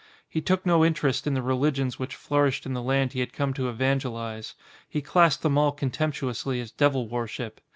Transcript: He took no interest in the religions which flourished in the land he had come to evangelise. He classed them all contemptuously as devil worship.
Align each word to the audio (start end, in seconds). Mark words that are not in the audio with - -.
He 0.27 0.41
took 0.41 0.65
no 0.65 0.83
interest 0.83 1.27
in 1.27 1.35
the 1.35 1.43
religions 1.43 1.99
which 1.99 2.15
flourished 2.15 2.65
in 2.65 2.73
the 2.73 2.81
land 2.81 3.13
he 3.13 3.19
had 3.19 3.33
come 3.33 3.53
to 3.53 3.69
evangelise. 3.69 4.55
He 4.89 4.99
classed 4.99 5.43
them 5.43 5.59
all 5.59 5.71
contemptuously 5.71 6.59
as 6.59 6.71
devil 6.71 7.07
worship. 7.07 7.61